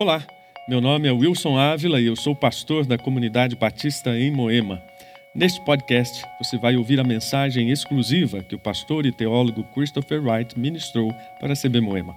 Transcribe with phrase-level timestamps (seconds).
[0.00, 0.24] Olá,
[0.68, 4.80] meu nome é Wilson Ávila e eu sou pastor da comunidade batista em Moema.
[5.34, 10.56] Neste podcast, você vai ouvir a mensagem exclusiva que o pastor e teólogo Christopher Wright
[10.56, 12.14] ministrou para a CB Moema.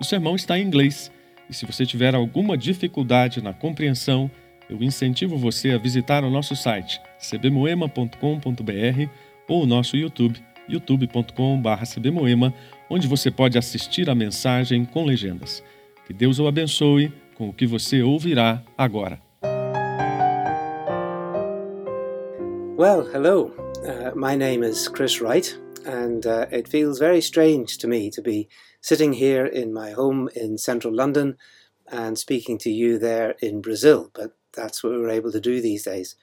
[0.00, 1.12] O sermão está em inglês
[1.50, 4.30] e se você tiver alguma dificuldade na compreensão,
[4.70, 9.10] eu incentivo você a visitar o nosso site cbmoema.com.br
[9.46, 12.54] ou o nosso YouTube, youtube.com.br
[12.88, 15.62] onde você pode assistir a mensagem com legendas.
[16.08, 19.20] Que Deus o abençoe com o que você ouvirá agora.
[22.78, 23.52] Well, hello.
[23.82, 25.54] Uh, my name is Chris Wright,
[25.84, 28.48] and uh, it feels very strange to me to be
[28.80, 31.36] sitting here in my home in central London
[31.92, 35.84] and speaking to you there in Brazil, but that's what we're able to do these
[35.84, 36.16] days.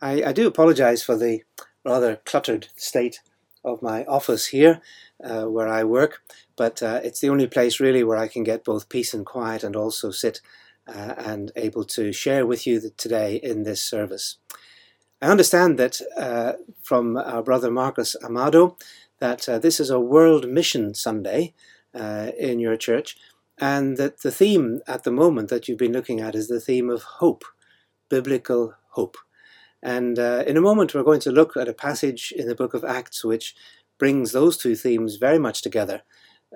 [0.00, 1.40] I, I do apologize for the
[1.84, 3.20] rather cluttered state
[3.66, 4.80] of my office here
[5.22, 6.22] uh, where I work,
[6.56, 9.64] but uh, it's the only place really where I can get both peace and quiet
[9.64, 10.40] and also sit
[10.86, 14.38] uh, and able to share with you today in this service.
[15.20, 18.76] I understand that uh, from our brother Marcus Amado
[19.18, 21.54] that uh, this is a World Mission Sunday
[21.94, 23.16] uh, in your church,
[23.58, 26.90] and that the theme at the moment that you've been looking at is the theme
[26.90, 27.44] of hope,
[28.10, 29.16] biblical hope.
[29.86, 32.74] And uh, in a moment, we're going to look at a passage in the book
[32.74, 33.54] of Acts which
[34.00, 36.02] brings those two themes very much together.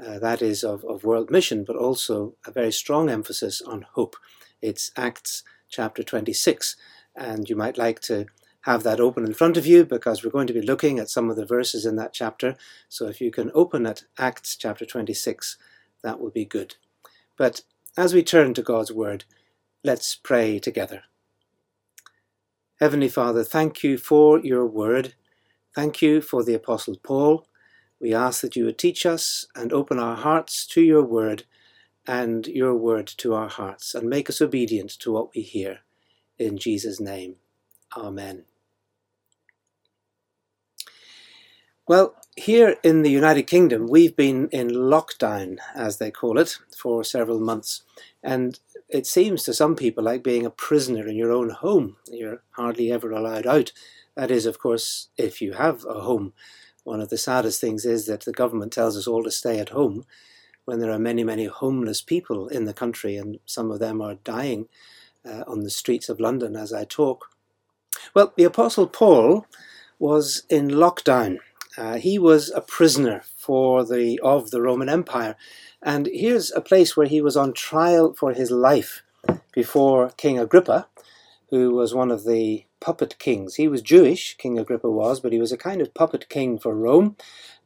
[0.04, 4.16] Uh, that is of, of world mission, but also a very strong emphasis on hope.
[4.60, 6.74] It's Acts chapter 26,
[7.14, 8.26] and you might like to
[8.62, 11.30] have that open in front of you because we're going to be looking at some
[11.30, 12.56] of the verses in that chapter.
[12.88, 15.56] So if you can open at Acts chapter 26,
[16.02, 16.74] that would be good.
[17.38, 17.60] But
[17.96, 19.24] as we turn to God's Word,
[19.84, 21.04] let's pray together.
[22.80, 25.12] Heavenly Father, thank you for your Word.
[25.74, 27.46] Thank you for the Apostle Paul.
[28.00, 31.44] We ask that you would teach us and open our hearts to your Word
[32.06, 35.80] and your Word to our hearts and make us obedient to what we hear.
[36.38, 37.36] In Jesus' name,
[37.96, 38.44] Amen.
[41.86, 47.04] Well, here in the United Kingdom, we've been in lockdown, as they call it, for
[47.04, 47.82] several months.
[48.22, 48.58] And
[48.92, 51.96] it seems to some people like being a prisoner in your own home.
[52.10, 53.72] You're hardly ever allowed out.
[54.16, 56.32] That is, of course, if you have a home.
[56.84, 59.70] One of the saddest things is that the government tells us all to stay at
[59.70, 60.04] home
[60.64, 64.14] when there are many, many homeless people in the country, and some of them are
[64.16, 64.68] dying
[65.24, 67.30] uh, on the streets of London as I talk.
[68.14, 69.46] Well, the Apostle Paul
[69.98, 71.38] was in lockdown
[71.76, 75.36] uh, he was a prisoner for the of the Roman Empire,
[75.82, 79.02] and here's a place where he was on trial for his life
[79.52, 80.88] before King Agrippa,
[81.50, 83.56] who was one of the puppet kings.
[83.56, 86.74] He was Jewish, King Agrippa was, but he was a kind of puppet king for
[86.74, 87.16] Rome,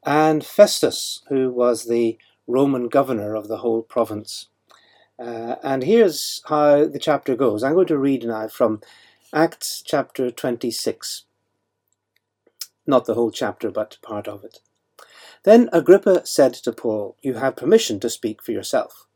[0.04, 4.48] and Festus, who was the Roman governor of the whole province.
[5.19, 7.62] Uh, and here's how the chapter goes.
[7.62, 8.80] I'm going to read now from
[9.32, 11.24] Acts chapter 26
[12.86, 14.60] not the whole chapter, but part of it.
[15.44, 19.06] Then Agrippa said to Paul, You have permission to speak for yourself.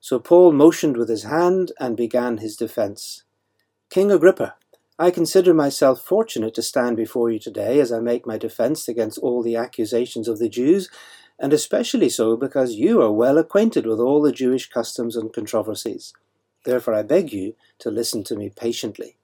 [0.00, 3.24] So Paul motioned with his hand and began his defense.
[3.90, 4.56] King Agrippa,
[4.98, 9.18] I consider myself fortunate to stand before you today as I make my defense against
[9.18, 10.88] all the accusations of the Jews,
[11.38, 16.14] and especially so because you are well acquainted with all the Jewish customs and controversies.
[16.64, 19.18] Therefore I beg you to listen to me patiently.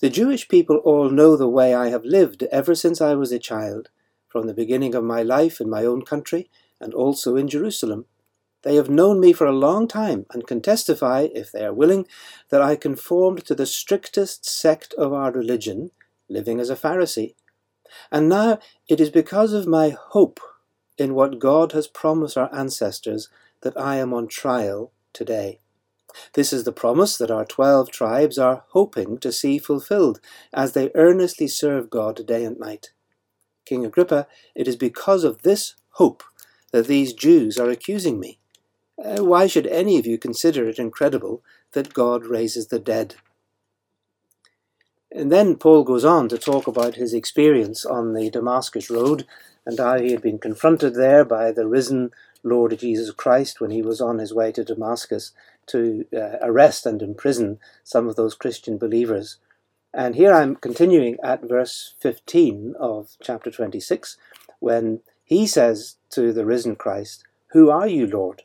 [0.00, 3.38] The Jewish people all know the way I have lived ever since I was a
[3.38, 3.88] child,
[4.30, 6.48] from the beginning of my life in my own country
[6.80, 8.06] and also in Jerusalem.
[8.62, 12.06] They have known me for a long time and can testify, if they are willing,
[12.50, 15.90] that I conformed to the strictest sect of our religion,
[16.28, 17.34] living as a Pharisee.
[18.12, 18.58] And now
[18.88, 20.40] it is because of my hope
[20.98, 23.28] in what God has promised our ancestors
[23.62, 25.60] that I am on trial today.
[26.34, 30.20] This is the promise that our twelve tribes are hoping to see fulfilled
[30.52, 32.90] as they earnestly serve God day and night.
[33.70, 34.26] King Agrippa,
[34.56, 36.24] it is because of this hope
[36.72, 38.40] that these Jews are accusing me.
[39.02, 43.14] Uh, why should any of you consider it incredible that God raises the dead?
[45.12, 49.24] And then Paul goes on to talk about his experience on the Damascus Road
[49.64, 52.10] and how he had been confronted there by the risen
[52.42, 55.30] Lord Jesus Christ when he was on his way to Damascus
[55.66, 59.36] to uh, arrest and imprison some of those Christian believers.
[59.92, 64.16] And here I'm continuing at verse 15 of chapter 26
[64.60, 68.42] when he says to the risen Christ, Who are you, Lord?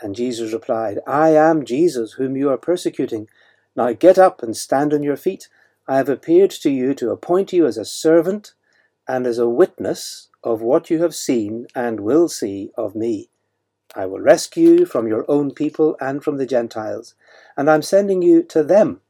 [0.00, 3.28] And Jesus replied, I am Jesus, whom you are persecuting.
[3.76, 5.48] Now get up and stand on your feet.
[5.86, 8.54] I have appeared to you to appoint you as a servant
[9.06, 13.28] and as a witness of what you have seen and will see of me.
[13.94, 17.14] I will rescue you from your own people and from the Gentiles,
[17.56, 19.00] and I'm sending you to them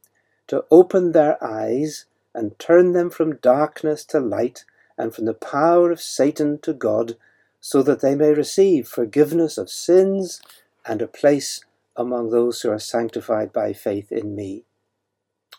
[0.51, 2.03] to open their eyes
[2.35, 4.65] and turn them from darkness to light
[4.97, 7.15] and from the power of Satan to God,
[7.61, 10.41] so that they may receive forgiveness of sins
[10.85, 11.63] and a place
[11.95, 14.65] among those who are sanctified by faith in me.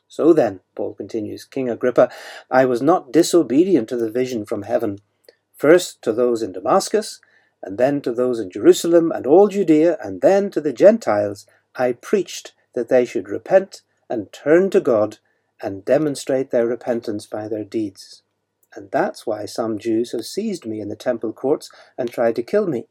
[0.09, 2.11] So then, Paul continues, King Agrippa,
[2.50, 4.99] I was not disobedient to the vision from heaven,
[5.56, 7.19] first to those in Damascus,
[7.62, 11.47] and then to those in Jerusalem and all Judea, and then to the Gentiles.
[11.75, 13.81] I preached that they should repent
[14.12, 15.17] and turn to God
[15.62, 18.23] and demonstrate their repentance by their deeds.
[18.75, 22.43] And that's why some Jews have seized me in the temple courts and tried to
[22.43, 22.88] kill me.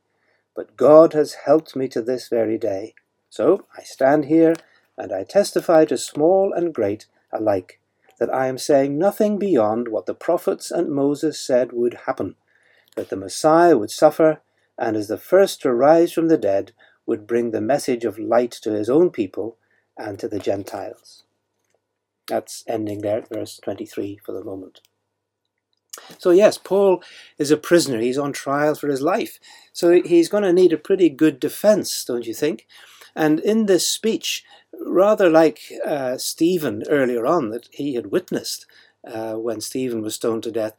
[0.56, 2.96] But God has helped me to this very day.
[3.30, 4.56] So I stand here
[4.98, 7.80] and I testify to small and great alike
[8.18, 12.36] that I am saying nothing beyond what the prophets and Moses said would happen
[12.96, 14.42] that the Messiah would suffer,
[14.78, 16.74] and as the first to rise from the dead,
[17.06, 19.58] would bring the message of light to his own people
[19.98, 21.24] and to the Gentiles.
[22.28, 24.82] That's ending there at verse 23 for the moment.
[26.18, 27.04] So, yes, Paul
[27.38, 28.00] is a prisoner.
[28.00, 29.40] He's on trial for his life.
[29.74, 32.68] So, he's going to need a pretty good defense, don't you think?
[33.16, 34.46] And in this speech,
[34.86, 38.66] rather like uh, Stephen earlier on that he had witnessed
[39.06, 40.76] uh, when Stephen was stoned to death,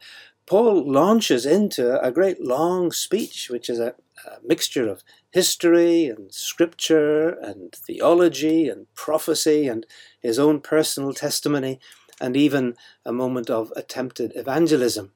[0.53, 6.31] Paul launches into a great long speech, which is a, a mixture of history and
[6.31, 9.87] scripture and theology and prophecy and
[10.21, 11.79] his own personal testimony
[12.21, 15.13] and even a moment of attempted evangelism.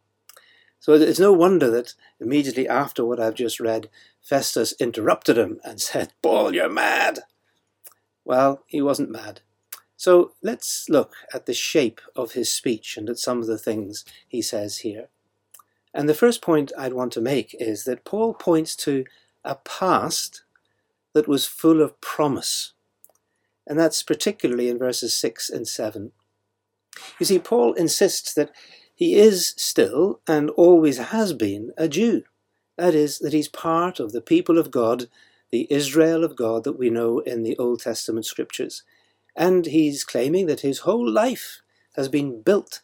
[0.80, 5.80] So it's no wonder that immediately after what I've just read, Festus interrupted him and
[5.90, 7.20] said, Paul, you're mad.
[8.26, 9.42] Well, he wasn't mad.
[9.98, 14.04] So let's look at the shape of his speech and at some of the things
[14.28, 15.10] he says here.
[15.94, 19.06] And the first point I'd want to make is that Paul points to
[19.44, 20.44] a past
[21.14, 22.74] that was full of promise.
[23.66, 26.12] And that's particularly in verses 6 and 7.
[27.20, 28.52] You see, Paul insists that
[28.94, 32.24] he is still and always has been a Jew.
[32.78, 35.08] That is, that he's part of the people of God,
[35.52, 38.84] the Israel of God that we know in the Old Testament scriptures.
[39.36, 41.62] And he's claiming that his whole life
[41.96, 42.82] has been built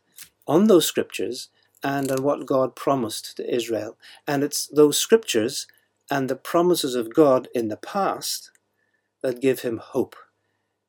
[0.48, 1.50] on those scriptures
[1.83, 3.97] and on what God promised to Israel.
[4.27, 5.68] And it's those scriptures
[6.09, 8.51] and the promises of God in the past
[9.21, 10.15] that give him hope.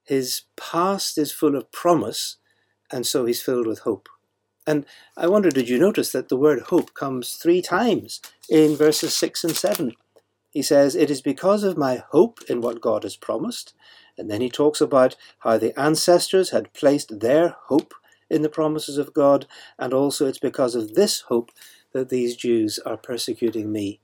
[0.05, 2.37] His past is full of promise,
[2.93, 4.09] and so he's filled with hope.
[4.67, 4.87] And
[5.17, 9.45] I wonder, did you notice that the word hope comes three times in verses 6
[9.45, 9.93] and 7?
[10.51, 13.75] He says, It is because of my hope in what God has promised.
[14.17, 17.93] And then he talks about how the ancestors had placed their hope
[18.31, 19.47] in the promises of God,
[19.79, 21.51] and also it's because of this hope
[21.93, 24.01] that these Jews are persecuting me.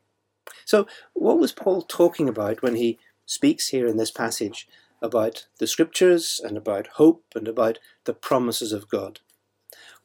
[0.64, 4.69] So, what was Paul talking about when he speaks here in this passage
[5.02, 9.20] about the scriptures and about hope and about the promises of God?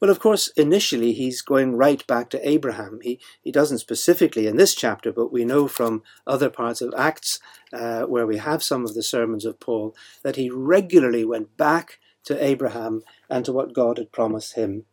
[0.00, 3.00] Well, of course, initially he's going right back to Abraham.
[3.02, 7.40] He, he doesn't specifically in this chapter, but we know from other parts of Acts,
[7.72, 11.98] uh, where we have some of the sermons of Paul, that he regularly went back
[12.26, 14.84] to Abraham and to what God had promised him.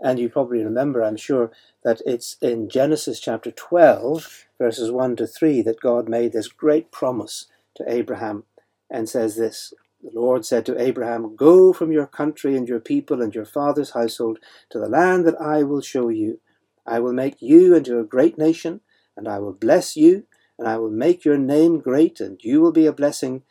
[0.00, 1.50] And you probably remember, I'm sure,
[1.82, 6.92] that it's in Genesis chapter 12, verses 1 to 3, that God made this great
[6.92, 7.46] promise
[7.76, 8.44] to Abraham
[8.90, 13.22] and says this The Lord said to Abraham, Go from your country and your people
[13.22, 14.38] and your father's household
[14.70, 16.40] to the land that I will show you.
[16.86, 18.82] I will make you into a great nation,
[19.16, 20.24] and I will bless you,
[20.58, 23.42] and I will make your name great, and you will be a blessing.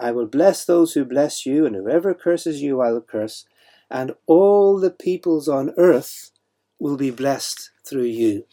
[0.00, 3.44] I will bless those who bless you, and whoever curses you I will curse,
[3.90, 6.30] and all the peoples on earth
[6.78, 8.46] will be blessed through you.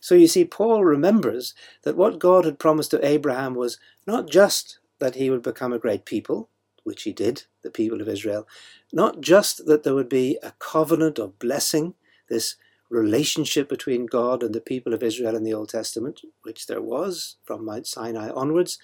[0.00, 4.78] So you see, Paul remembers that what God had promised to Abraham was not just
[5.00, 6.50] that he would become a great people,
[6.84, 8.46] which he did, the people of Israel,
[8.92, 11.94] not just that there would be a covenant of blessing,
[12.28, 12.56] this
[12.90, 17.36] relationship between God and the people of Israel in the Old Testament, which there was
[17.44, 18.78] from Mount Sinai onwards,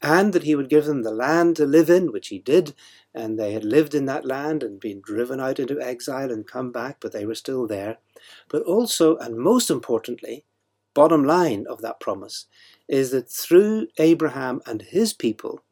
[0.00, 2.74] and that he would give them the land to live in, which he did,
[3.14, 6.70] and they had lived in that land and been driven out into exile and come
[6.70, 7.98] back, but they were still there.
[8.48, 10.44] But also, and most importantly,
[10.94, 12.46] bottom line of that promise
[12.88, 15.62] is that through Abraham and his people,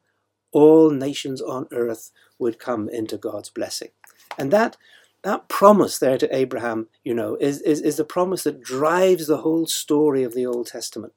[0.52, 3.90] all nations on earth would come into God's blessing.
[4.38, 4.76] And that
[5.26, 9.38] that promise there to Abraham, you know, is, is, is the promise that drives the
[9.38, 11.14] whole story of the Old Testament.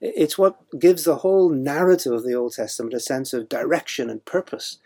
[0.00, 4.24] It's what gives the whole narrative of the Old Testament a sense of direction and
[4.24, 4.78] purpose.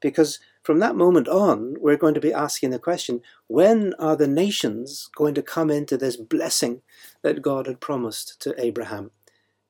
[0.00, 4.28] Because from that moment on, we're going to be asking the question when are the
[4.28, 6.82] nations going to come into this blessing
[7.22, 9.10] that God had promised to Abraham?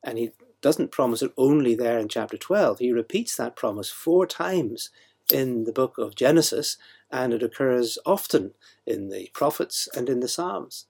[0.02, 2.78] And he doesn't promise it only there in chapter 12.
[2.78, 4.90] He repeats that promise four times
[5.32, 6.76] in the book of Genesis,
[7.10, 8.52] and it occurs often
[8.86, 10.86] in the prophets and in the Psalms.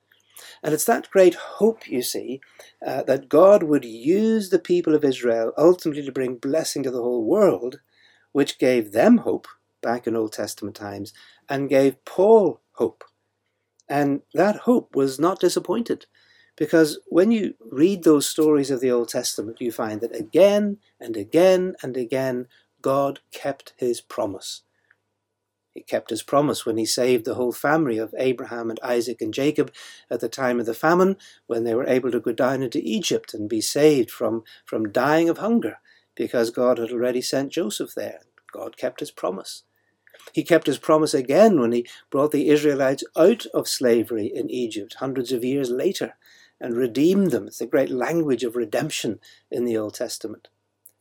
[0.62, 2.40] And it's that great hope, you see,
[2.84, 7.02] uh, that God would use the people of Israel ultimately to bring blessing to the
[7.02, 7.80] whole world,
[8.32, 9.46] which gave them hope
[9.82, 11.12] back in Old Testament times
[11.48, 13.04] and gave Paul hope.
[13.88, 16.06] And that hope was not disappointed.
[16.56, 21.16] Because when you read those stories of the Old Testament, you find that again and
[21.16, 22.46] again and again,
[22.84, 24.60] God kept his promise.
[25.72, 29.32] He kept his promise when he saved the whole family of Abraham and Isaac and
[29.32, 29.72] Jacob
[30.10, 33.32] at the time of the famine, when they were able to go down into Egypt
[33.32, 35.78] and be saved from, from dying of hunger,
[36.14, 38.20] because God had already sent Joseph there.
[38.52, 39.62] God kept his promise.
[40.34, 44.96] He kept his promise again when he brought the Israelites out of slavery in Egypt
[44.98, 46.18] hundreds of years later
[46.60, 47.46] and redeemed them.
[47.46, 50.48] It's the great language of redemption in the Old Testament.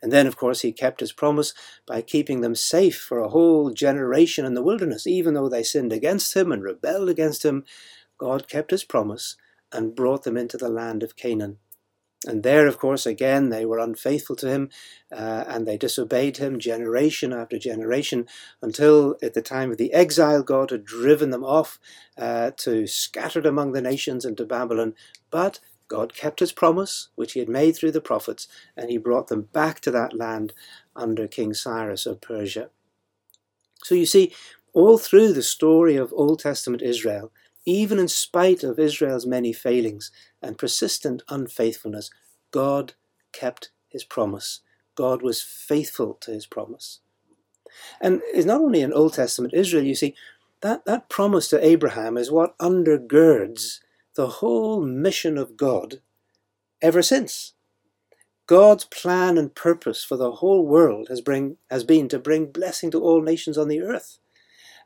[0.04, 1.54] And then, of course, he kept his promise
[1.88, 5.08] by keeping them safe for a whole generation in the wilderness.
[5.08, 7.64] Even though they sinned against him and rebelled against him,
[8.18, 9.38] God kept his promise
[9.72, 11.58] and brought them into the land of Canaan.
[12.28, 14.70] And there, of course, again, they were unfaithful to him
[15.12, 18.28] uh, and they disobeyed him generation after generation
[18.62, 21.80] until at the time of the exile, God had driven them off
[22.18, 24.96] uh, to scattered among the nations into Babylon.
[25.32, 29.28] But God kept his promise, which he had made through the prophets, and he brought
[29.28, 30.54] them back to that land
[30.96, 32.70] under King Cyrus of Persia.
[33.84, 34.34] So you see,
[34.74, 37.32] all through the story of Old Testament Israel,
[37.66, 40.12] even in spite of Israel's many failings
[40.42, 42.10] and persistent unfaithfulness,
[42.52, 42.94] God
[43.32, 44.62] kept his promise.
[44.96, 47.00] God was faithful to his promise.
[48.02, 50.16] And it's not only in Old Testament Israel, you see,
[50.62, 53.80] that, that promise to Abraham is what undergirds
[54.16, 56.02] the whole mission of God
[56.82, 57.54] ever since.
[58.46, 62.92] God's plan and purpose for the whole world has, bring, has been to bring blessing
[62.92, 64.18] to all nations on the earth.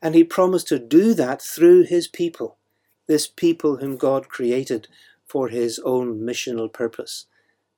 [0.01, 2.57] And he promised to do that through his people,
[3.07, 4.87] this people whom God created
[5.25, 7.25] for his own missional purpose.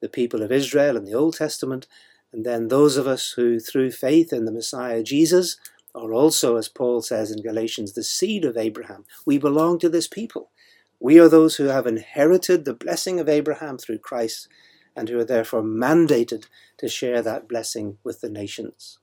[0.02, 1.88] The people of Israel in the Old Testament,
[2.34, 5.58] and then those of us who, through faith in the Messiah Jesus,
[5.96, 9.06] are also, as Paul says in Galatians, the seed of Abraham.
[9.26, 10.52] We belong to this people.
[11.00, 14.48] We are those who have inherited the blessing of Abraham through Christ
[14.96, 19.00] and who are therefore mandated to share that blessing with the nations.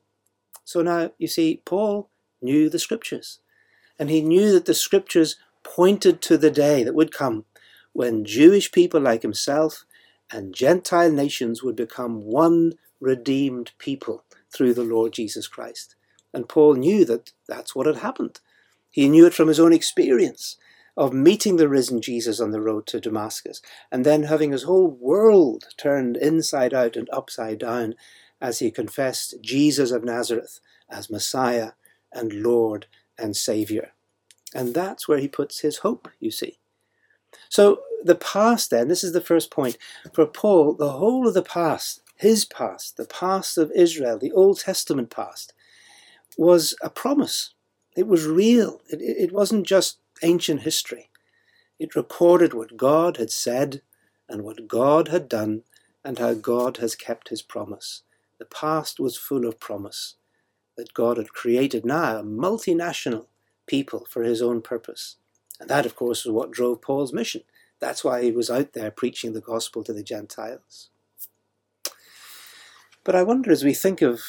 [0.65, 2.11] So now, you see, Paul
[2.43, 3.41] knew the scriptures,
[3.99, 7.45] and he knew that the scriptures pointed to the day that would come
[7.93, 9.87] when Jewish people like himself
[10.31, 15.95] and Gentile nations would become one redeemed people through the Lord Jesus Christ.
[16.35, 18.41] And Paul knew that that's what had happened.
[18.91, 20.57] He knew it from his own experience
[20.97, 23.61] of meeting the risen Jesus on the road to Damascus,
[23.93, 27.95] and then having his whole world turned inside out and upside down
[28.41, 31.73] as he confessed Jesus of Nazareth as Messiah
[32.13, 32.87] and Lord
[33.19, 33.93] and Saviour.
[34.55, 36.59] And that's where he puts his hope, you see.
[37.49, 39.77] So the past, then, this is the first point.
[40.13, 44.61] For Paul, the whole of the past, his past, the past of Israel, the Old
[44.61, 45.53] Testament past,
[46.39, 47.53] was a promise.
[47.97, 48.81] It was real.
[48.89, 51.11] It, it wasn't just ancient history.
[51.79, 53.83] It recorded what God had said
[54.29, 55.63] and what God had done
[56.05, 58.03] and how God has kept his promise.
[58.39, 60.15] The past was full of promise
[60.77, 63.27] that God had created now a multinational
[63.67, 65.17] people for his own purpose.
[65.59, 67.43] And that, of course, was what drove Paul's mission.
[67.81, 70.91] That's why he was out there preaching the gospel to the Gentiles.
[73.05, 74.23] But I wonder as we think of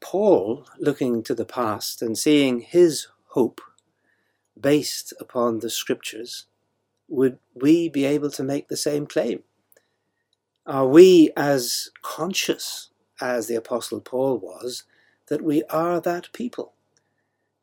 [0.00, 3.60] Paul looking to the past and seeing his hope
[4.62, 6.46] based upon the scriptures,
[7.08, 9.42] would we be able to make the same claim?
[10.66, 12.90] Are we as conscious
[13.20, 14.84] as the Apostle Paul was
[15.28, 16.72] that we are that people?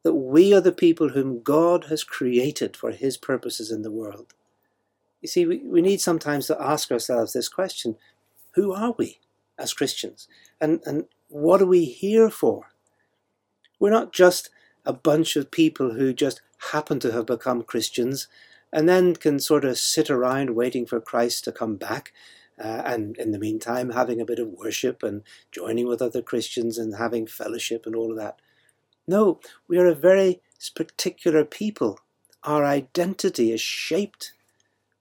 [0.03, 4.34] That we are the people whom God has created for his purposes in the world?
[5.22, 7.98] You see, we, we need sometimes to ask ourselves this question
[8.53, 9.20] who are we
[9.58, 10.27] as Christians?
[10.60, 12.65] And, and what are we here for?
[13.79, 14.50] We're not just
[14.86, 18.27] a bunch of people who just happen to have become Christians
[18.71, 22.13] and then can sort of sit around waiting for Christ to come back.
[22.62, 26.77] Uh, and in the meantime, having a bit of worship and joining with other Christians
[26.77, 28.39] and having fellowship and all of that.
[29.07, 30.41] No, we are a very
[30.75, 32.00] particular people.
[32.43, 34.33] Our identity is shaped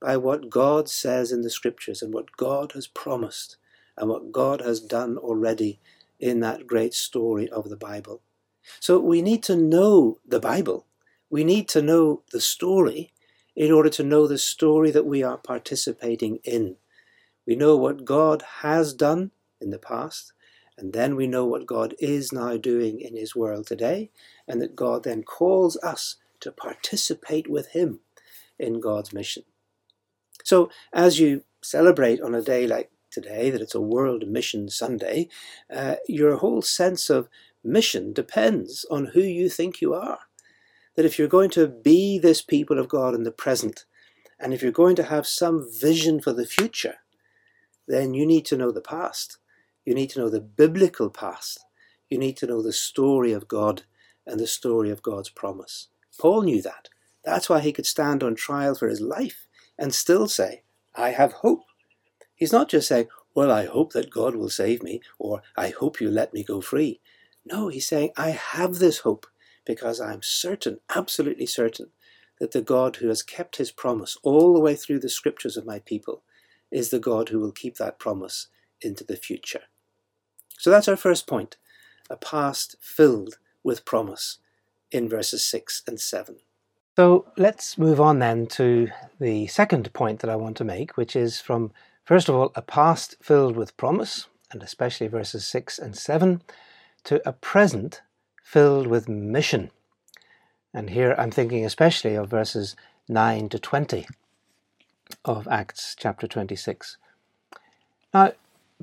[0.00, 3.56] by what God says in the scriptures and what God has promised
[3.96, 5.80] and what God has done already
[6.20, 8.22] in that great story of the Bible.
[8.80, 10.86] So we need to know the Bible
[11.30, 13.12] we need to know the story
[13.54, 16.76] in order to know the story that we are participating in.
[17.46, 20.32] We know what God has done in the past,
[20.76, 24.10] and then we know what God is now doing in His world today,
[24.46, 28.00] and that God then calls us to participate with Him
[28.58, 29.42] in God's mission.
[30.44, 35.28] So, as you celebrate on a day like today, that it's a World Mission Sunday,
[35.74, 37.28] uh, your whole sense of
[37.64, 40.20] mission depends on who you think you are.
[40.96, 43.84] That if you're going to be this people of God in the present,
[44.38, 46.96] and if you're going to have some vision for the future,
[47.86, 49.38] then you need to know the past.
[49.84, 51.64] You need to know the biblical past.
[52.10, 53.82] You need to know the story of God
[54.26, 55.88] and the story of God's promise.
[56.20, 56.88] Paul knew that.
[57.24, 59.46] That's why he could stand on trial for his life
[59.78, 60.62] and still say,
[60.94, 61.62] I have hope.
[62.34, 66.00] He's not just saying, Well, I hope that God will save me, or I hope
[66.00, 67.00] you let me go free.
[67.50, 69.26] No, he's saying, I have this hope
[69.64, 71.88] because I'm certain, absolutely certain,
[72.40, 75.66] that the God who has kept his promise all the way through the scriptures of
[75.66, 76.22] my people
[76.70, 78.48] is the God who will keep that promise
[78.80, 79.62] into the future.
[80.58, 81.56] So that's our first point
[82.10, 84.38] a past filled with promise
[84.90, 86.36] in verses 6 and 7.
[86.96, 88.88] So let's move on then to
[89.20, 91.72] the second point that I want to make, which is from,
[92.04, 96.42] first of all, a past filled with promise, and especially verses 6 and 7,
[97.08, 98.02] to a present
[98.44, 99.70] filled with mission.
[100.74, 102.76] And here I'm thinking especially of verses
[103.08, 104.06] 9 to 20
[105.24, 106.98] of Acts chapter 26.
[108.12, 108.32] Now,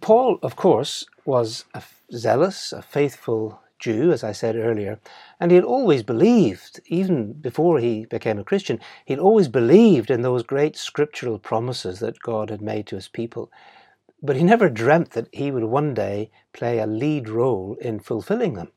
[0.01, 4.99] Paul, of course, was a zealous, a faithful Jew, as I said earlier,
[5.39, 10.09] and he had always believed, even before he became a Christian, he had always believed
[10.09, 13.51] in those great scriptural promises that God had made to his people.
[14.25, 18.53] But he never dreamt that he would one day play a lead role in fulfilling
[18.53, 18.71] them.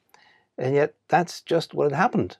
[0.58, 2.36] And yet, that's just what had happened.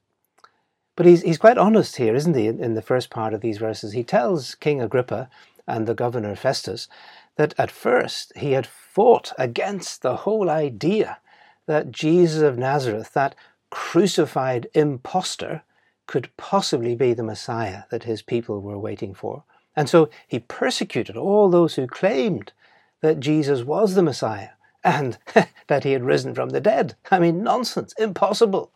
[0.95, 3.59] But he's, he's quite honest here, isn't he, in, in the first part of these
[3.59, 3.93] verses?
[3.93, 5.31] He tells King Agrippa
[5.67, 6.89] and the governor Festus
[7.37, 11.19] that at first he had fought against the whole idea
[11.67, 13.35] that Jesus of Nazareth, that
[13.71, 15.63] crucified impostor,
[16.07, 19.45] could possibly be the Messiah that his people were waiting for.
[19.77, 22.53] And so he persecuted all those who claimed
[23.01, 24.51] that Jesus was the Messiah
[24.85, 25.19] and
[25.67, 26.97] that he had risen from the dead.
[27.11, 28.73] I mean, nonsense, impossible,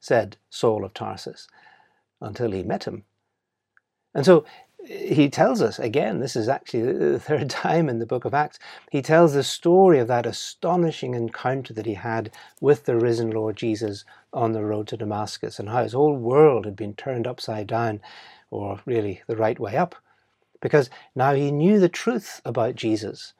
[0.00, 1.48] said Saul of Tarsus
[2.20, 3.04] until he met him.
[4.14, 4.44] And so
[4.88, 8.34] eh, he tells us again, this is actually the third time in the book of
[8.34, 8.58] Acts,
[8.90, 13.56] he tells the story of that astonishing encounter that he had with the risen Lord
[13.56, 17.66] Jesus on the road to Damascus and how his whole world had been turned upside
[17.66, 18.00] down,
[18.50, 19.94] or really the right way up,
[20.60, 23.34] because now he knew the truth about Jesus.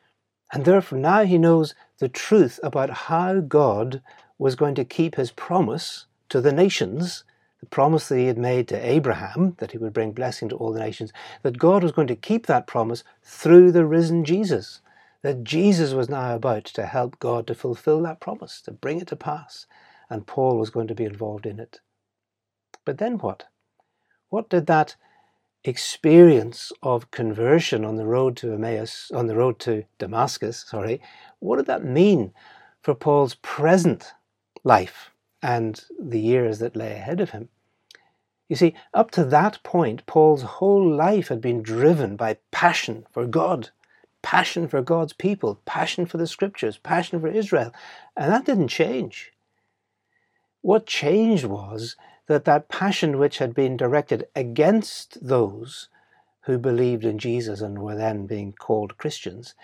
[0.53, 4.03] And therefore now he knows the truth about how God
[4.39, 7.25] was going to keep his promise to the nations
[7.61, 10.73] the promise that he had made to Abraham, that he would bring blessing to all
[10.73, 14.81] the nations, that God was going to keep that promise through the risen Jesus.
[15.23, 19.09] That Jesus was now about to help God to fulfill that promise, to bring it
[19.09, 19.67] to pass,
[20.09, 21.81] and Paul was going to be involved in it.
[22.85, 23.45] But then what?
[24.29, 24.95] What did that
[25.69, 31.01] experience of conversion on the road to Emmaus, on the road to Damascus, sorry,
[31.39, 32.33] what did that mean
[32.83, 34.13] for Paul's present
[34.65, 35.11] life?
[35.43, 37.49] and the years that lay ahead of him.
[38.49, 43.27] You see, up to that point, Paul's whole life had been driven by passion for
[43.27, 43.71] God,
[44.23, 47.73] passion for God's people, passion for the scriptures, passion for Israel,
[48.17, 49.33] and that didn't change.
[50.63, 55.89] What changed was that that passion which had been directed against those
[56.43, 59.55] who believed in Jesus and were then being called Christians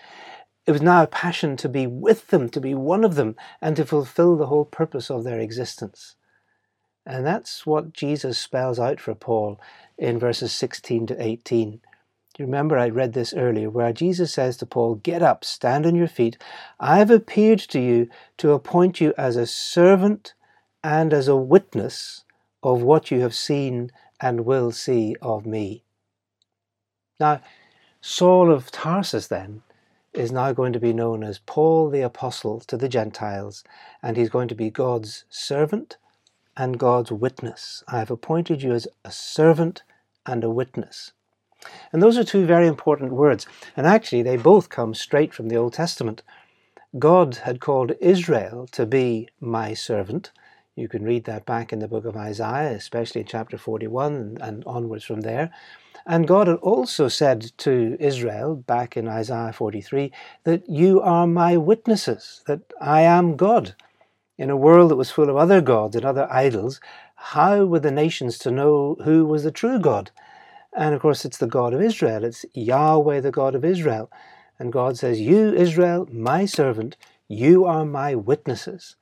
[0.65, 3.75] it was now a passion to be with them, to be one of them, and
[3.75, 6.15] to fulfill the whole purpose of their existence.
[7.05, 9.59] And that's what Jesus spells out for Paul
[9.97, 11.81] in verses 16 to 18.
[12.37, 15.95] You remember I read this earlier where Jesus says to Paul, Get up, stand on
[15.95, 16.37] your feet.
[16.79, 20.33] I have appeared to you to appoint you as a servant
[20.81, 22.23] and as a witness
[22.63, 25.83] of what you have seen and will see of me.
[27.19, 27.41] Now,
[28.01, 29.61] Saul of Tarsus then
[30.13, 33.63] is now going to be known as Paul the Apostle to the Gentiles,
[34.01, 35.97] and he's going to be God's servant
[36.55, 37.83] and God's witness.
[37.87, 39.83] I have appointed you as a servant
[40.25, 41.11] and a witness.
[41.91, 45.55] And those are two very important words, and actually they both come straight from the
[45.55, 46.21] Old Testament.
[46.99, 50.31] God had called Israel to be my servant.
[50.75, 54.63] You can read that back in the book of Isaiah, especially in chapter 41 and
[54.65, 55.51] onwards from there.
[56.07, 60.11] And God had also said to Israel back in Isaiah 43
[60.45, 63.75] that you are my witnesses, that I am God.
[64.35, 66.81] In a world that was full of other gods and other idols,
[67.15, 70.09] how were the nations to know who was the true God?
[70.75, 72.23] And of course, it's the God of Israel.
[72.23, 74.09] It's Yahweh, the God of Israel.
[74.57, 78.95] And God says, You, Israel, my servant, You are my witnesses.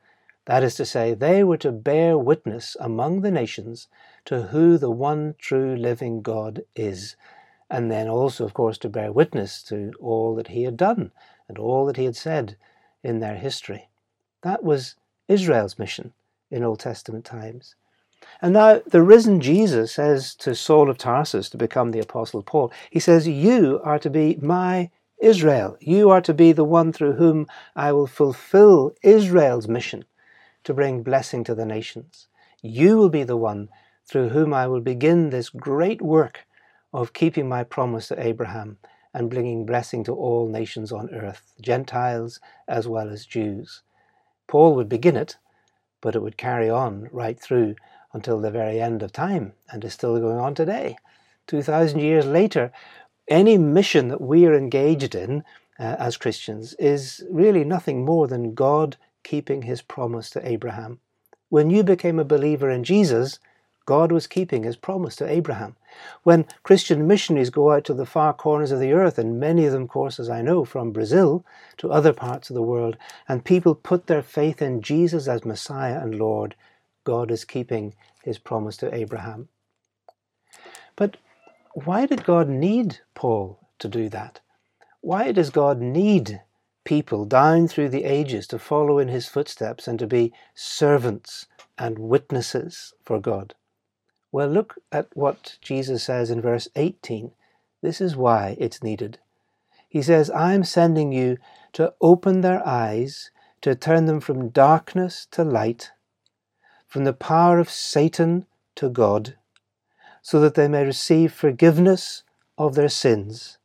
[0.45, 3.88] That is to say, they were to bear witness among the nations
[4.25, 7.15] to who the one true living God is,
[7.69, 11.12] and then also, of course, to bear witness to all that he had done
[11.47, 12.58] and all that he had said
[13.04, 13.89] in their history.
[14.41, 14.95] That was
[15.27, 16.12] Israel's mission
[16.49, 17.75] in Old Testament times.
[18.41, 22.71] And now the risen Jesus says to Saul of Tarsus to become the Apostle Paul,
[22.89, 24.89] he says, You are to be my
[25.21, 25.77] Israel.
[25.80, 30.04] You are to be the one through whom I will fulfill Israel's mission
[30.63, 32.28] to bring blessing to the nations.
[32.62, 33.69] You will be the one
[34.06, 36.45] through whom I will begin this great work
[36.93, 38.78] of keeping my promise to Abraham
[39.13, 43.82] and bringing blessing to all nations on earth, Gentiles as well as Jews.
[44.47, 45.38] Paul would begin it,
[46.02, 47.76] but it would carry on right through
[48.13, 50.97] until the very end of time and is still going on today.
[51.47, 52.71] 2,000 years later,
[53.28, 55.43] any mission that we are engaged in
[55.80, 60.99] uh, as Christians is really nothing more than God keeping his promise to Abraham.
[61.49, 63.39] When you became a believer in Jesus,
[63.86, 65.75] God was keeping his promise to Abraham.
[66.23, 69.73] When Christian missionaries go out to the far corners of the earth, and many of
[69.73, 71.43] them, of course, as I know, from Brazil
[71.77, 72.95] to other parts of the world,
[73.27, 76.55] and people put their faith in Jesus as Messiah and Lord,
[77.03, 79.49] God is keeping his promise to Abraham.
[80.95, 81.17] But
[81.73, 84.39] why did God need Paul to do that?
[85.01, 86.41] Why does God need
[86.84, 92.00] people down through the ages to follow in his footsteps and to be servants and
[92.00, 93.56] witnesses for God?
[94.32, 97.32] Well, look at what Jesus says in verse 18.
[97.82, 99.20] This is why it's needed.
[99.89, 101.38] He says, I'm sending you
[101.74, 105.91] to open their eyes, to turn them from darkness to light,
[106.88, 109.38] from the power of Satan to God,
[110.22, 112.24] so that they may receive forgiveness
[112.58, 113.58] of their sins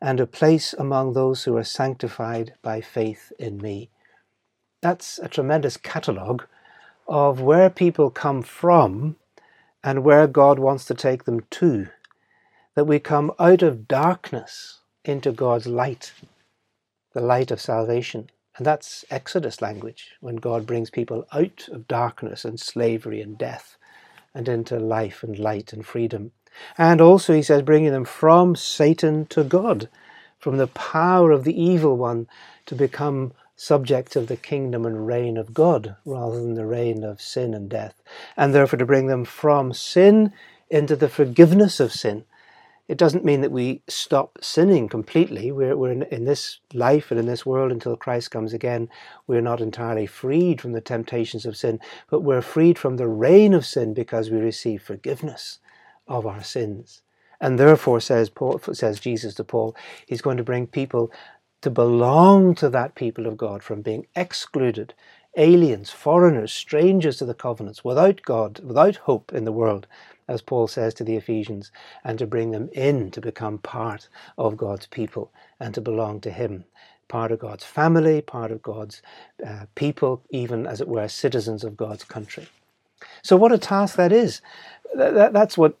[0.00, 3.90] and a place among those who are sanctified by faith in me.
[4.80, 6.46] That's a tremendous catalogue
[7.08, 9.16] of where people come from
[9.82, 11.88] and where God wants to take them to.
[12.74, 16.12] That we come out of darkness into God's light,
[17.12, 18.30] the light of salvation.
[18.56, 23.76] And that's Exodus language, when God brings people out of darkness and slavery and death
[24.34, 26.32] and into life and light and freedom.
[26.76, 29.88] And also, he says, bringing them from Satan to God,
[30.38, 32.28] from the power of the evil one
[32.66, 37.20] to become subjects of the kingdom and reign of God rather than the reign of
[37.20, 38.02] sin and death.
[38.36, 40.32] And therefore, to bring them from sin
[40.70, 42.24] into the forgiveness of sin
[42.88, 45.52] it doesn't mean that we stop sinning completely.
[45.52, 48.88] We're, we're in, in, this life and in this world until Christ comes again.
[49.26, 53.52] We're not entirely freed from the temptations of sin, but we're freed from the reign
[53.52, 55.58] of sin because we receive forgiveness
[56.08, 57.02] of our sins.
[57.40, 61.12] And therefore, says, Paul, says Jesus to Paul, he's going to bring people
[61.60, 64.94] to belong to that people of God from being excluded,
[65.36, 69.86] aliens, foreigners, strangers to the covenants, without God, without hope in the world
[70.28, 71.72] as Paul says to the Ephesians,
[72.04, 76.30] and to bring them in to become part of God's people and to belong to
[76.30, 76.64] Him.
[77.08, 79.00] Part of God's family, part of God's
[79.44, 82.46] uh, people, even as it were, citizens of God's country.
[83.22, 84.42] So, what a task that is.
[84.94, 85.78] That, that's what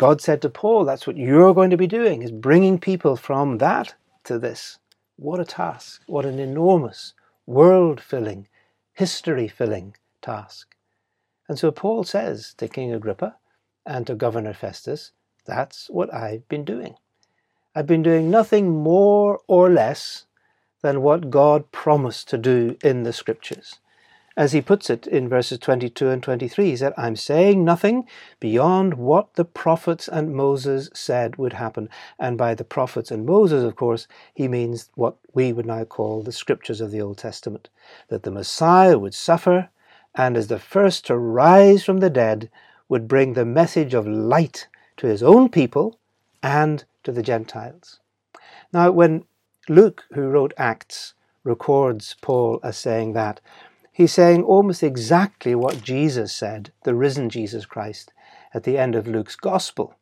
[0.00, 0.86] God said to Paul.
[0.86, 4.78] That's what you're going to be doing, is bringing people from that to this.
[5.16, 6.00] What a task.
[6.06, 7.12] What an enormous,
[7.44, 8.48] world filling,
[8.94, 10.74] history filling task.
[11.50, 13.36] And so Paul says to King Agrippa,
[13.84, 15.12] and to Governor Festus,
[15.44, 16.94] that's what I've been doing.
[17.74, 20.24] I've been doing nothing more or less
[20.80, 23.80] than what God promised to do in the Scriptures.
[24.36, 28.06] As he puts it in verses 22 and 23, he said, I'm saying nothing
[28.38, 31.88] beyond what the prophets and Moses said would happen.
[32.18, 36.22] And by the prophets and Moses, of course, he means what we would now call
[36.22, 37.68] the Scriptures of the Old Testament
[38.08, 39.68] that the Messiah would suffer
[40.14, 42.50] and as the first to rise from the dead
[42.88, 45.98] would bring the message of light to his own people
[46.42, 48.00] and to the Gentiles.
[48.72, 49.24] Now, when
[49.68, 51.14] Luke, who wrote Acts,
[51.44, 53.40] records Paul as saying that,
[53.92, 58.12] he's saying almost exactly what Jesus said, the risen Jesus Christ,
[58.54, 59.94] at the end of Luke's Gospel.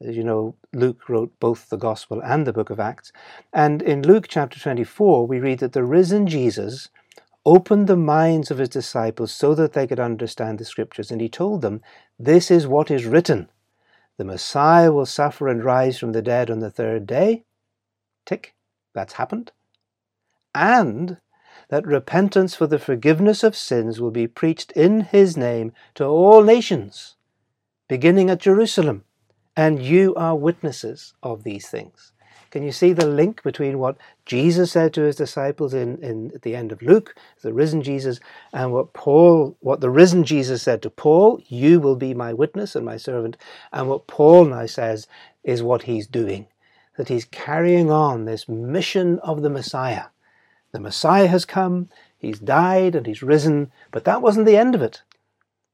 [0.00, 3.12] As you know, Luke wrote both the Gospel and the book of Acts.
[3.52, 6.90] And in Luke chapter 24, we read that the risen Jesus
[7.46, 11.10] opened the minds of his disciples so that they could understand the scriptures.
[11.10, 11.80] And he told them,
[12.18, 13.48] This is what is written
[14.18, 17.44] the Messiah will suffer and rise from the dead on the third day.
[18.24, 18.54] Tick,
[18.94, 19.52] that's happened.
[20.54, 21.18] And
[21.68, 26.42] that repentance for the forgiveness of sins will be preached in his name to all
[26.42, 27.16] nations,
[27.88, 29.04] beginning at Jerusalem.
[29.56, 32.12] And you are witnesses of these things.
[32.50, 36.42] Can you see the link between what Jesus said to his disciples in, in at
[36.42, 38.20] the end of Luke, the risen Jesus,
[38.52, 42.76] and what Paul, what the risen Jesus said to Paul, you will be my witness
[42.76, 43.36] and my servant,
[43.72, 45.08] and what Paul now says
[45.42, 46.46] is what he's doing,
[46.96, 50.04] that he's carrying on this mission of the Messiah.
[50.72, 54.82] The Messiah has come, he's died and he's risen, but that wasn't the end of
[54.82, 55.02] it.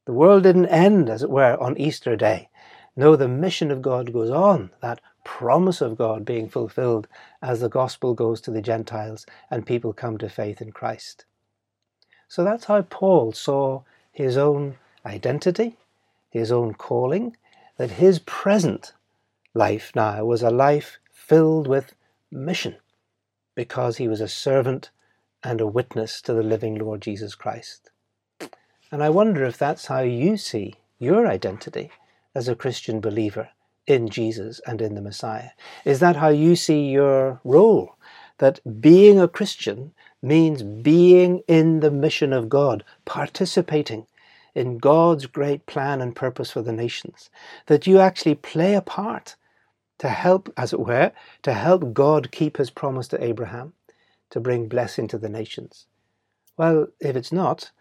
[0.05, 2.49] The world didn't end, as it were, on Easter Day.
[2.95, 7.07] No, the mission of God goes on, that promise of God being fulfilled
[7.41, 11.25] as the gospel goes to the Gentiles and people come to faith in Christ.
[12.27, 15.77] So that's how Paul saw his own identity,
[16.29, 17.35] his own calling,
[17.77, 18.93] that his present
[19.53, 21.93] life now was a life filled with
[22.29, 22.75] mission
[23.55, 24.89] because he was a servant
[25.43, 27.91] and a witness to the living Lord Jesus Christ.
[28.91, 31.91] And I wonder if that's how you see your identity
[32.35, 33.49] as a Christian believer
[33.85, 35.49] in Jesus and in the Messiah?
[35.85, 37.95] Is that how you see your role?
[38.37, 44.07] That being a Christian means being in the mission of God, participating
[44.55, 47.29] in God's great plan and purpose for the nations.
[47.67, 49.35] That you actually play a part
[50.03, 51.13] to help, as it were,
[51.43, 53.71] to help God keep his promise to Abraham,
[54.31, 55.85] to bring blessing to the nations.
[56.57, 57.71] Well, if it's not,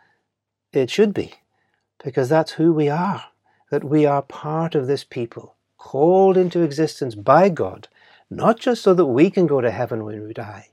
[0.72, 1.34] it should be,
[2.04, 3.24] because that's who we are,
[3.72, 7.88] that we are part of this people called into existence by God,
[8.30, 10.68] not just so that we can go to heaven when we die,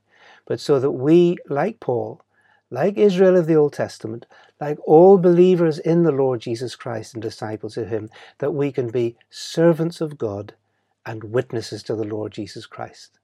[0.45, 2.21] but so that we, like Paul,
[2.69, 4.27] like Israel of the Old Testament,
[4.61, 8.89] like all believers in the Lord Jesus Christ and disciples of Him, that we can
[8.91, 10.53] be servants of God
[11.09, 13.17] and witnesses to the Lord Jesus Christ.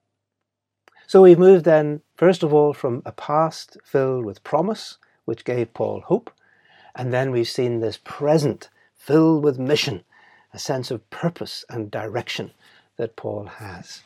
[1.06, 5.76] So we've moved then, first of all, from a past filled with promise, which gave
[5.76, 6.32] Paul hope,
[6.95, 10.04] and then we've seen this present filled with mission,
[10.52, 12.54] a sense of purpose and direction
[12.98, 14.02] that Paul has.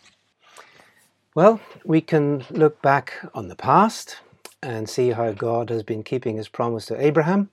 [1.33, 4.17] Well, we can look back on the past
[4.61, 7.49] and see how God has been keeping his promise to Abraham,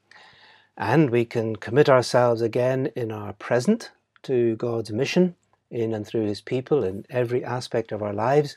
[0.77, 3.93] and we can commit ourselves again in our present
[4.25, 5.37] to God's mission
[5.71, 8.57] in and through his people in every aspect of our lives.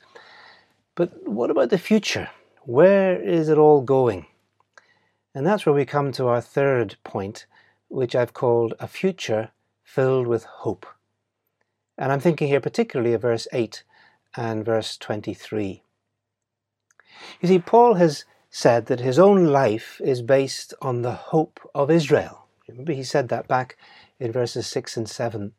[0.95, 2.29] But what about the future?
[2.63, 4.25] Where is it all going?
[5.33, 7.45] And that's where we come to our third point,
[7.87, 9.51] which I've called a future
[9.83, 10.85] filled with hope.
[11.97, 13.83] And I'm thinking here particularly of verse 8
[14.35, 15.83] and verse 23.
[17.41, 21.91] You see, Paul has said that his own life is based on the hope of
[21.91, 22.47] Israel.
[22.67, 23.77] Remember, he said that back
[24.19, 25.53] in verses 6 and 7.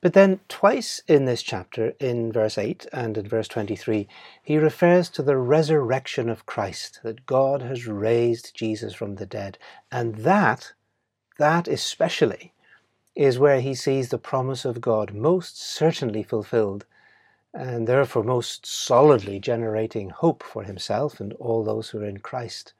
[0.00, 4.08] But then, twice in this chapter, in verse 8 and in verse 23,
[4.42, 9.58] he refers to the resurrection of Christ, that God has raised Jesus from the dead.
[9.90, 10.72] And that,
[11.38, 12.52] that especially,
[13.14, 16.86] is where he sees the promise of God most certainly fulfilled,
[17.54, 22.72] and therefore most solidly generating hope for himself and all those who are in Christ.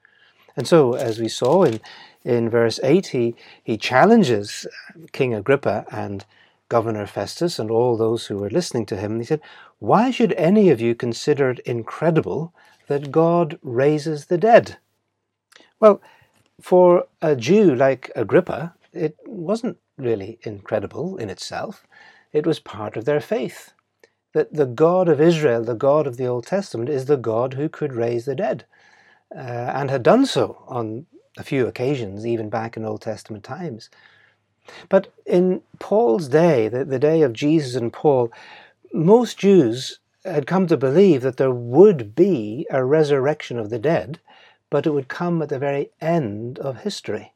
[0.55, 1.79] And so, as we saw in,
[2.23, 4.67] in verse 8, he, he challenges
[5.11, 6.25] King Agrippa and
[6.73, 9.19] Governor Festus and all those who were listening to him.
[9.19, 9.41] He said,
[9.77, 12.51] Why should any of you consider it incredible
[12.87, 14.77] that God raises the dead?
[15.79, 16.01] Well,
[16.59, 21.85] for a Jew like Agrippa, it wasn't really incredible in itself.
[22.31, 23.73] It was part of their faith
[24.33, 27.69] that the God of Israel, the God of the Old Testament, is the God who
[27.69, 28.65] could raise the dead,
[29.35, 31.05] uh, and had done so on
[31.37, 33.91] a few occasions, even back in Old Testament times.
[34.89, 38.31] But in Paul's day, the, the day of Jesus and Paul,
[38.93, 44.19] most Jews had come to believe that there would be a resurrection of the dead,
[44.69, 47.33] but it would come at the very end of history.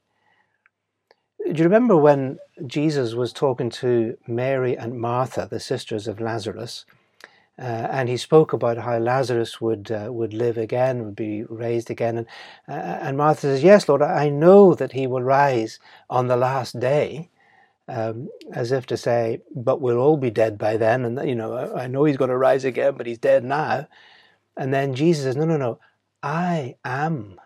[1.46, 6.86] Do you remember when Jesus was talking to Mary and Martha, the sisters of Lazarus,
[7.60, 11.90] uh, and he spoke about how Lazarus would uh, would live again, would be raised
[11.90, 12.28] again, and
[12.68, 16.80] uh, and Martha says, "Yes, Lord, I know that he will rise on the last
[16.80, 17.30] day,"
[17.88, 21.54] um, as if to say, "But we'll all be dead by then." And you know,
[21.54, 23.88] I, I know he's going to rise again, but he's dead now.
[24.56, 25.80] And then Jesus says, "No, no, no,
[26.22, 27.40] I am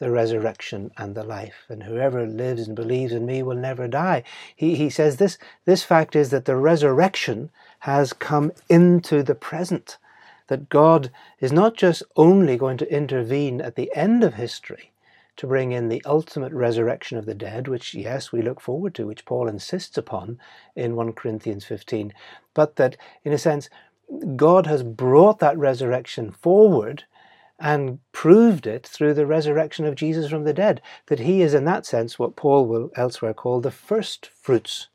[0.00, 4.24] the resurrection and the life, and whoever lives and believes in me will never die.
[4.56, 9.98] He, he says this, this fact is that the resurrection has come into the present,
[10.48, 14.92] that God is not just only going to intervene at the end of history
[15.36, 19.06] to bring in the ultimate resurrection of the dead, which, yes, we look forward to,
[19.06, 20.38] which Paul insists upon
[20.76, 22.12] in 1 Corinthians 15,
[22.52, 23.70] but that, in a sense,
[24.36, 27.04] God has brought that resurrection forward
[27.58, 31.64] and proved it through the resurrection of Jesus from the dead, that he is in
[31.64, 34.88] that sense what Paul will elsewhere call the first fruits,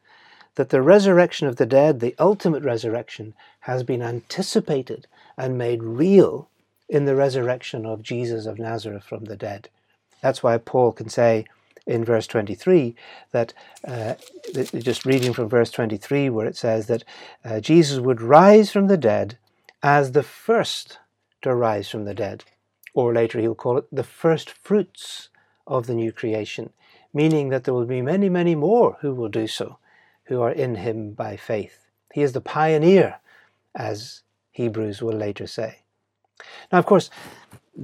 [0.55, 6.49] that the resurrection of the dead, the ultimate resurrection, has been anticipated and made real
[6.87, 9.69] in the resurrection of Jesus of Nazareth from the dead.
[10.21, 11.45] That's why Paul can say
[11.85, 12.95] in verse 23
[13.31, 13.53] that,
[13.87, 14.15] uh,
[14.53, 17.03] just reading from verse 23, where it says that
[17.43, 19.37] uh, Jesus would rise from the dead
[19.83, 20.99] as the first
[21.41, 22.43] to rise from the dead.
[22.93, 25.29] Or later he'll call it the first fruits
[25.67, 26.71] of the new creation,
[27.13, 29.77] meaning that there will be many, many more who will do so,
[30.25, 31.89] who are in him by faith.
[32.13, 33.19] He is the pioneer,
[33.75, 35.79] as Hebrews will later say.
[36.71, 37.09] Now, of course,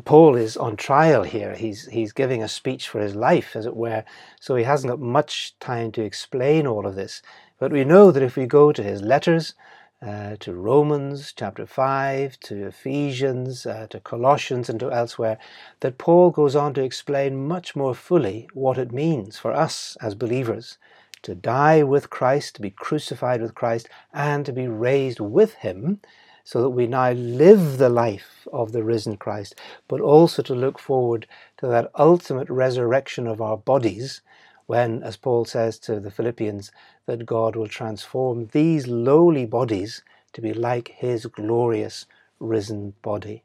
[0.05, 1.53] Paul is on trial here.
[1.53, 4.05] He's, he's giving a speech for his life, as it were,
[4.39, 7.21] so he hasn't got much time to explain all of this.
[7.59, 9.53] But we know that if we go to his letters,
[10.01, 15.37] uh, to Romans chapter 5, to Ephesians, uh, to Colossians, and to elsewhere,
[15.81, 20.15] that Paul goes on to explain much more fully what it means for us as
[20.15, 20.77] believers
[21.23, 25.99] to die with Christ, to be crucified with Christ, and to be raised with him
[26.43, 29.55] so that we now live the life of the risen Christ,
[29.87, 34.21] but also to look forward to that ultimate resurrection of our bodies
[34.65, 36.71] when, as Paul says to the Philippians,
[37.05, 40.01] that God will transform these lowly bodies
[40.33, 42.05] to be like his glorious
[42.39, 43.43] risen body.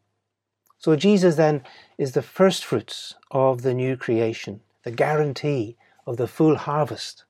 [0.79, 1.63] So Jesus then
[1.99, 7.25] is the first fruits of the new creation, the guarantee of the full harvest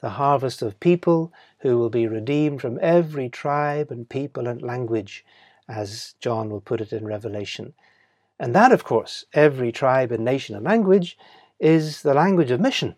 [0.00, 5.24] the harvest of people who will be redeemed from every tribe and people and language,
[5.68, 7.74] as John will put it in Revelation.
[8.38, 11.16] And that, of course, every tribe and nation and language,
[11.58, 12.94] is the language of mission,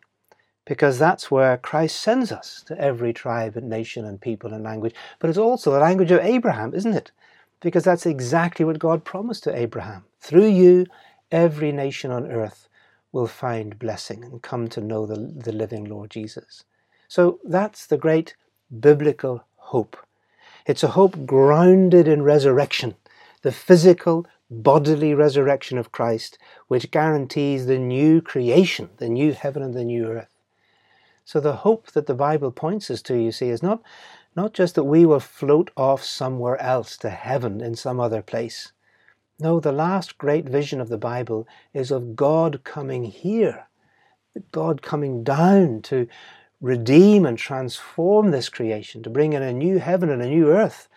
[0.64, 4.94] because that's where Christ sends us to every tribe and nation and people and language.
[5.20, 7.12] But it's also the language of Abraham, isn't it?
[7.61, 10.04] Because that's exactly what God promised to Abraham.
[10.20, 10.87] Through you,
[11.30, 12.68] every nation on earth
[13.12, 16.64] will find blessing and come to know the, the living Lord Jesus.
[17.08, 18.36] So that's the great
[18.80, 19.96] biblical hope.
[20.66, 22.94] It's a hope grounded in resurrection,
[23.40, 29.74] the physical, bodily resurrection of Christ, which guarantees the new creation, the new heaven and
[29.74, 30.34] the new earth.
[31.24, 33.82] So the hope that the Bible points us to, you see, is not,
[34.36, 38.72] not just that we will float off somewhere else to heaven in some other place.
[39.40, 43.66] No, the last great vision of the Bible is of God coming here,
[44.52, 46.08] God coming down to,
[46.60, 50.88] redeem and transform this creation, to bring in a new heaven and a new earth.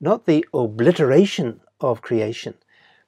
[0.00, 2.54] Not the obliteration of creation,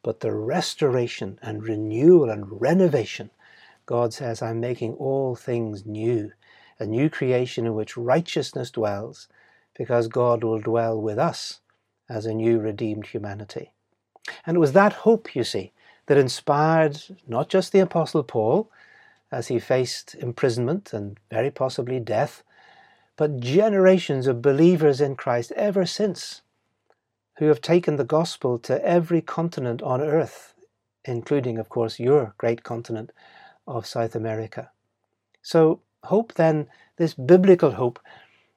[0.03, 3.31] but the restoration and renewal and renovation.
[3.87, 6.33] God says, I'm making all things new,
[6.79, 9.29] a new creation in which righteousness dwells,
[9.77, 11.61] because God will dwell with us
[12.09, 13.73] as a new redeemed humanity.
[14.45, 15.73] And it was that hope, you see,
[16.07, 18.71] that inspired not just the Apostle Paul,
[19.33, 22.45] as he faced imprisonment and very possibly death,
[23.17, 26.43] but generations of believers in Christ ever since
[27.39, 30.55] who have taken the gospel to every continent on earth,
[31.05, 33.11] including, of course, your great continent
[33.67, 34.71] of South America.
[35.41, 36.69] So, hope then,
[36.99, 37.99] this biblical hope,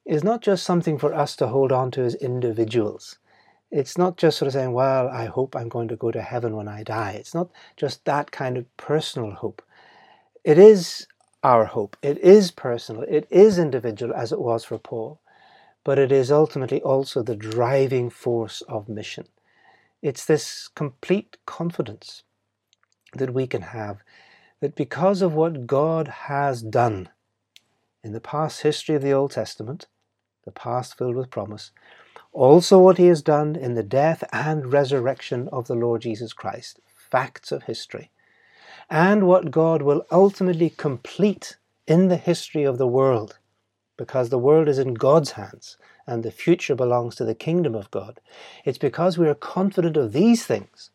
[0.05, 3.17] is not just something for us to hold on to as individuals.
[3.71, 6.55] It's not just sort of saying, well, I hope I'm going to go to heaven
[6.55, 7.13] when I die.
[7.13, 9.61] It's not just that kind of personal hope.
[10.45, 11.07] It is
[11.41, 11.97] our hope.
[12.03, 13.01] It is personal.
[13.01, 15.19] It is individual, as it was for Paul.
[15.83, 19.25] But it is ultimately also the driving force of mission.
[20.03, 22.21] It's this complete confidence
[23.13, 24.03] that we can have
[24.59, 27.09] that because of what God has done
[28.03, 29.87] in the past history of the Old Testament,
[30.43, 31.71] the past filled with promise,
[32.31, 36.79] also what he has done in the death and resurrection of the Lord Jesus Christ,
[36.85, 38.11] facts of history,
[38.89, 43.37] and what God will ultimately complete in the history of the world,
[43.97, 47.89] because the world is in God's hands and the future belongs to the kingdom of
[47.91, 48.19] God.
[48.63, 50.91] It's because we are confident of these things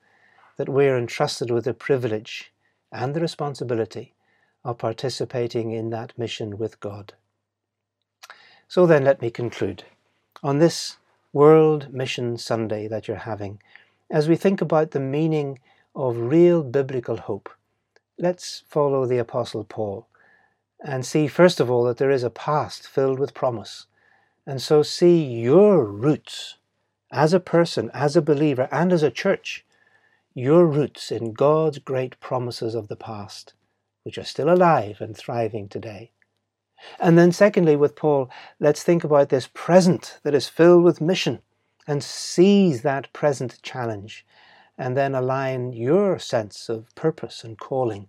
[0.56, 2.52] that we are entrusted with the privilege
[2.92, 4.14] and the responsibility
[4.64, 7.14] of participating in that mission with God.
[8.68, 9.84] So then, let me conclude.
[10.42, 10.96] On this
[11.32, 13.60] World Mission Sunday that you're having,
[14.10, 15.58] as we think about the meaning
[15.94, 17.48] of real biblical hope,
[18.20, 20.06] let's follow the Apostle Paul
[20.82, 23.86] and see, first of all, that there is a past filled with promise.
[24.46, 26.56] And so see your roots
[27.10, 29.64] as a person, as a believer, and as a church,
[30.34, 33.52] your roots in God's great promises of the past,
[34.04, 36.12] which are still alive and thriving today.
[36.98, 41.40] And then, secondly, with Paul, let's think about this present that is filled with mission
[41.86, 44.24] and seize that present challenge
[44.80, 48.08] and then align your sense of purpose and calling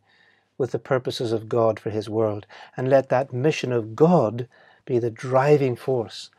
[0.58, 2.46] with the purposes of God for His world,
[2.78, 4.48] and let that mission of God
[4.86, 6.30] be the driving force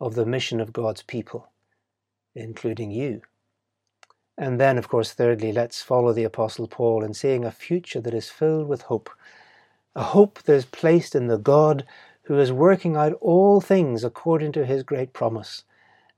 [0.00, 1.50] of the mission of God's people,
[2.34, 3.20] including you.
[4.38, 8.14] And then, of course, thirdly, let's follow the Apostle Paul in seeing a future that
[8.14, 9.10] is filled with hope.
[9.94, 11.84] A hope that is placed in the God
[12.22, 15.64] who is working out all things according to his great promise,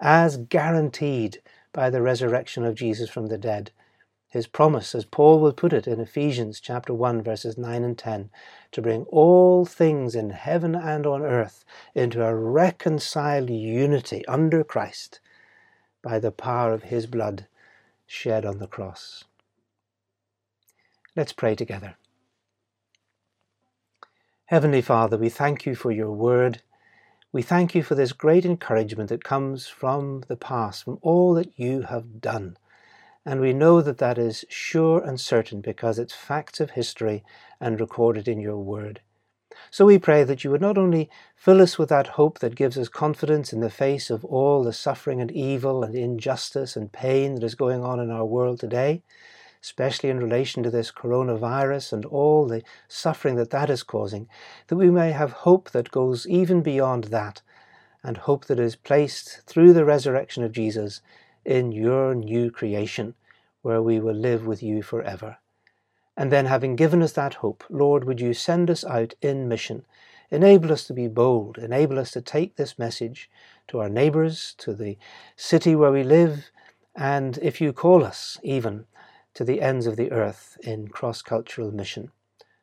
[0.00, 1.40] as guaranteed
[1.74, 3.70] by the resurrection of Jesus from the dead.
[4.28, 8.30] His promise, as Paul will put it in Ephesians chapter 1 verses 9 and 10,
[8.72, 11.64] to bring all things in heaven and on earth
[11.94, 15.20] into a reconciled unity under Christ
[16.02, 17.46] by the power of his blood
[18.06, 19.24] shed on the cross.
[21.14, 21.96] Let's pray together.
[24.46, 26.60] Heavenly Father, we thank you for your word.
[27.34, 31.58] We thank you for this great encouragement that comes from the past, from all that
[31.58, 32.56] you have done.
[33.26, 37.24] And we know that that is sure and certain because it's facts of history
[37.60, 39.00] and recorded in your word.
[39.72, 42.78] So we pray that you would not only fill us with that hope that gives
[42.78, 47.34] us confidence in the face of all the suffering and evil and injustice and pain
[47.34, 49.02] that is going on in our world today,
[49.64, 54.28] especially in relation to this coronavirus and all the suffering that that is causing,
[54.66, 57.40] that we may have hope that goes even beyond that,
[58.02, 61.00] and hope that is placed through the resurrection of Jesus
[61.46, 63.14] in your new creation,
[63.62, 65.38] where we will live with you forever.
[66.14, 69.86] And then, having given us that hope, Lord, would you send us out in mission?
[70.30, 73.30] Enable us to be bold, enable us to take this message
[73.68, 74.98] to our neighbours, to the
[75.36, 76.50] city where we live,
[76.94, 78.84] and if you call us, even
[79.34, 82.10] to the ends of the earth in cross cultural mission.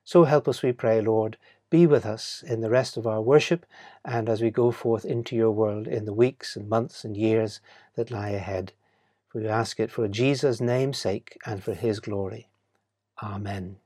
[0.04, 1.38] So help us, we pray, Lord.
[1.70, 3.66] Be with us in the rest of our worship
[4.04, 7.62] and as we go forth into your world in the weeks and months and years
[7.96, 8.74] that lie ahead.
[9.30, 12.50] For we ask it for Jesus' name's sake and for his glory.
[13.24, 13.78] Amen.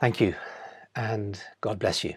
[0.00, 0.34] Thank you,
[0.94, 2.14] and God bless you.